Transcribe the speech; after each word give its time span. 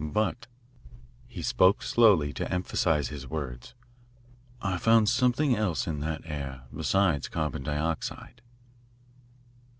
But," 0.00 0.46
he 1.26 1.42
spoke 1.42 1.82
slowly 1.82 2.32
to 2.34 2.48
emphasise 2.54 3.08
his 3.08 3.26
words," 3.28 3.74
I 4.62 4.76
found 4.78 5.08
something 5.08 5.56
else 5.56 5.88
in 5.88 5.98
that 6.02 6.22
air 6.24 6.62
beside 6.72 7.28
carbon 7.32 7.64
dioxide." 7.64 8.40